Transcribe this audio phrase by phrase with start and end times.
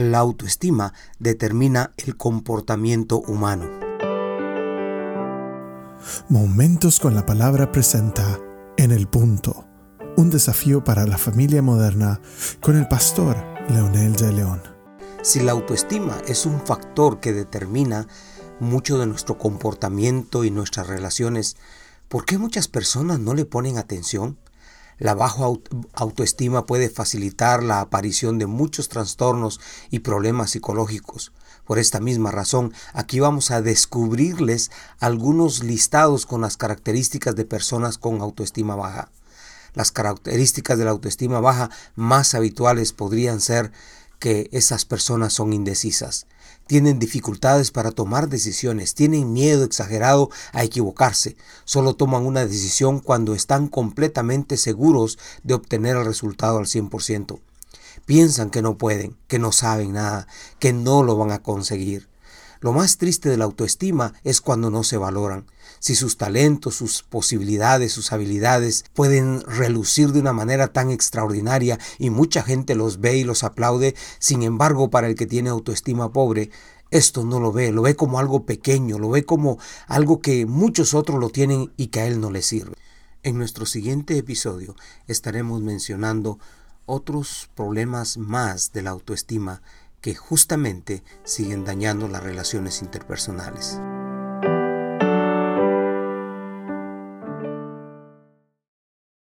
[0.00, 3.68] La autoestima determina el comportamiento humano.
[6.30, 8.40] Momentos con la palabra presenta
[8.78, 9.66] En el punto.
[10.16, 12.18] Un desafío para la familia moderna
[12.62, 13.36] con el pastor
[13.68, 14.62] Leonel de León.
[15.20, 18.08] Si la autoestima es un factor que determina
[18.58, 21.58] mucho de nuestro comportamiento y nuestras relaciones,
[22.08, 24.38] ¿por qué muchas personas no le ponen atención?
[25.00, 25.44] La baja
[25.94, 29.58] autoestima puede facilitar la aparición de muchos trastornos
[29.90, 31.32] y problemas psicológicos.
[31.64, 37.96] Por esta misma razón, aquí vamos a descubrirles algunos listados con las características de personas
[37.96, 39.10] con autoestima baja.
[39.72, 43.72] Las características de la autoestima baja más habituales podrían ser
[44.18, 46.26] que esas personas son indecisas,
[46.70, 53.34] tienen dificultades para tomar decisiones, tienen miedo exagerado a equivocarse, solo toman una decisión cuando
[53.34, 57.40] están completamente seguros de obtener el resultado al 100%.
[58.06, 60.28] Piensan que no pueden, que no saben nada,
[60.60, 62.09] que no lo van a conseguir.
[62.60, 65.46] Lo más triste de la autoestima es cuando no se valoran.
[65.78, 72.10] Si sus talentos, sus posibilidades, sus habilidades pueden relucir de una manera tan extraordinaria y
[72.10, 76.50] mucha gente los ve y los aplaude, sin embargo para el que tiene autoestima pobre,
[76.90, 80.92] esto no lo ve, lo ve como algo pequeño, lo ve como algo que muchos
[80.92, 82.74] otros lo tienen y que a él no le sirve.
[83.22, 84.74] En nuestro siguiente episodio
[85.06, 86.38] estaremos mencionando
[86.84, 89.62] otros problemas más de la autoestima
[90.00, 93.78] que justamente siguen dañando las relaciones interpersonales.